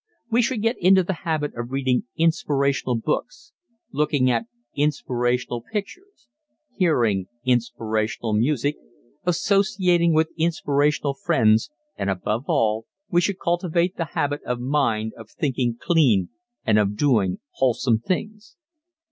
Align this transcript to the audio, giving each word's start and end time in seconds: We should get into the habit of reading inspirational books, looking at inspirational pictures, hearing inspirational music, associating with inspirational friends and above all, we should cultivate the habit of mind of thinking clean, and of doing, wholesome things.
We 0.31 0.41
should 0.41 0.63
get 0.63 0.79
into 0.81 1.03
the 1.03 1.13
habit 1.29 1.53
of 1.55 1.69
reading 1.69 2.05
inspirational 2.17 2.97
books, 2.97 3.53
looking 3.91 4.31
at 4.31 4.47
inspirational 4.75 5.61
pictures, 5.71 6.27
hearing 6.75 7.27
inspirational 7.45 8.33
music, 8.33 8.77
associating 9.27 10.15
with 10.15 10.29
inspirational 10.39 11.13
friends 11.13 11.69
and 11.97 12.09
above 12.09 12.45
all, 12.47 12.87
we 13.11 13.21
should 13.21 13.37
cultivate 13.37 13.95
the 13.95 14.05
habit 14.17 14.41
of 14.41 14.59
mind 14.59 15.13
of 15.19 15.29
thinking 15.29 15.77
clean, 15.79 16.29
and 16.65 16.79
of 16.79 16.97
doing, 16.97 17.37
wholesome 17.51 17.99
things. 17.99 18.57